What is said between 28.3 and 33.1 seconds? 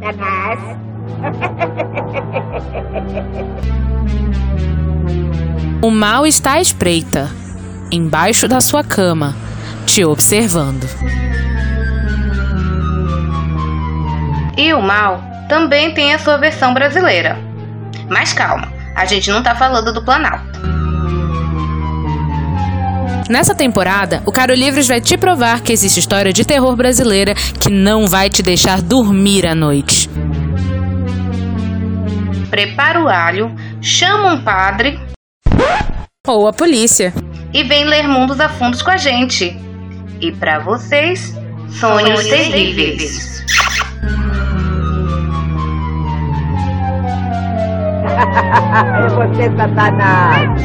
deixar dormir à noite. Prepara o